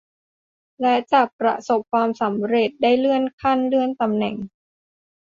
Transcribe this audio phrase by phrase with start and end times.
[0.81, 4.35] และจะประสบความสำเร็จได้เลื่อนขั้นเลื่อนตำแหน่ง